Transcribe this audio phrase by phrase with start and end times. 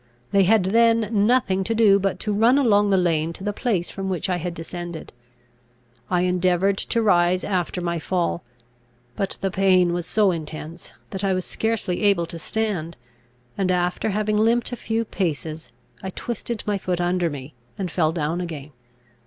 [0.31, 3.91] They had then nothing to do but to run along the lane to the place
[3.91, 5.13] from which I had descended.
[6.09, 8.41] I endeavoured to rise after my fall;
[9.15, 12.97] but the pain was so intense, that I was scarcely able to stand,
[13.59, 15.71] and, after having limped a few paces,
[16.01, 18.71] I twisted my foot under me, and fell down again.